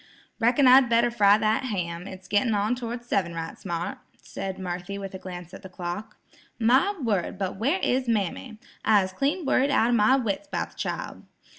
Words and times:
"Reckon 0.39 0.67
I'd 0.67 0.89
better 0.89 1.11
fry 1.11 1.37
that 1.37 1.65
ham; 1.65 2.07
it's 2.07 2.27
gittin' 2.27 2.55
on 2.55 2.73
toward 2.73 3.03
seven 3.03 3.35
right 3.35 3.55
smart," 3.55 3.99
said 4.19 4.57
Marthy 4.57 4.97
with 4.97 5.13
a 5.13 5.19
glance 5.19 5.53
at 5.53 5.61
the 5.61 5.69
clock. 5.69 6.17
"My 6.57 6.95
word, 6.99 7.37
but 7.37 7.57
where 7.57 7.77
is 7.83 8.07
mammy! 8.07 8.57
I's 8.83 9.13
clean 9.13 9.45
worried 9.45 9.69
out 9.69 9.91
of 9.91 9.95
my 9.95 10.15
wits 10.15 10.47
'bout 10.47 10.71
the 10.71 10.75
child. 10.79 11.21